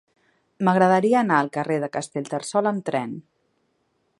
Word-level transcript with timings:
M'agradaria 0.67 1.19
anar 1.19 1.37
al 1.41 1.51
carrer 1.57 1.77
de 1.83 1.89
Castellterçol 1.99 2.71
amb 2.71 2.85
tren. 2.89 3.13